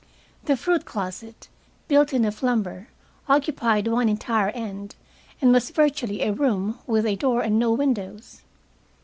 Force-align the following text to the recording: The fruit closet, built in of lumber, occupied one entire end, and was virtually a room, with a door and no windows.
The 0.45 0.57
fruit 0.57 0.83
closet, 0.83 1.47
built 1.87 2.11
in 2.11 2.25
of 2.25 2.41
lumber, 2.41 2.87
occupied 3.29 3.85
one 3.87 4.09
entire 4.09 4.49
end, 4.49 4.95
and 5.39 5.53
was 5.53 5.69
virtually 5.69 6.23
a 6.23 6.33
room, 6.33 6.79
with 6.87 7.05
a 7.05 7.15
door 7.15 7.41
and 7.43 7.59
no 7.59 7.71
windows. 7.73 8.41